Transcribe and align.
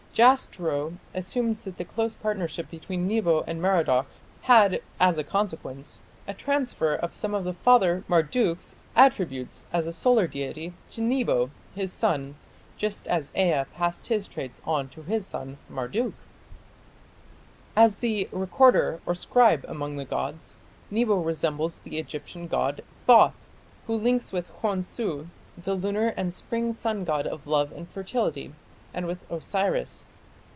Jastrow 0.13 0.97
assumes 1.15 1.63
that 1.63 1.77
the 1.77 1.85
close 1.85 2.15
partnership 2.15 2.69
between 2.69 3.07
Nebo 3.07 3.45
and 3.47 3.61
Merodach 3.61 4.07
"had 4.41 4.81
as 4.99 5.17
a 5.17 5.23
consequence 5.23 6.01
a 6.27 6.33
transfer 6.33 6.93
of 6.95 7.13
some 7.13 7.33
of 7.33 7.45
the 7.45 7.53
father 7.53 8.03
Marduk's 8.09 8.75
attributes 8.93 9.65
as 9.71 9.87
a 9.87 9.93
solar 9.93 10.27
deity 10.27 10.73
to 10.91 10.99
Nebo, 11.01 11.49
his 11.73 11.93
son, 11.93 12.35
just 12.75 13.07
as 13.07 13.31
Ea 13.37 13.63
passed 13.73 14.07
his 14.07 14.27
traits 14.27 14.61
on 14.65 14.89
to 14.89 15.03
his 15.03 15.25
son, 15.25 15.57
Marduk". 15.69 16.13
As 17.73 17.99
the 17.99 18.27
"recorder" 18.33 18.99
or 19.05 19.15
"scribe" 19.15 19.63
among 19.65 19.95
the 19.95 20.03
gods, 20.03 20.57
Nebo 20.91 21.15
resembles 21.21 21.79
the 21.79 21.97
Egyptian 21.97 22.47
god 22.49 22.83
Thoth, 23.07 23.33
who 23.87 23.95
links 23.95 24.33
with 24.33 24.51
Khonsu, 24.61 25.27
the 25.57 25.73
lunar 25.73 26.07
and 26.17 26.33
spring 26.33 26.73
sun 26.73 27.05
god 27.05 27.25
of 27.25 27.47
love 27.47 27.71
and 27.71 27.87
fertility, 27.87 28.51
and 28.93 29.07
with 29.07 29.23
Osiris. 29.31 30.07